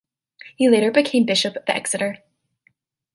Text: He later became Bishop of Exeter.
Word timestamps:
He 0.55 0.67
later 0.67 0.89
became 0.89 1.27
Bishop 1.27 1.55
of 1.57 1.63
Exeter. 1.67 2.23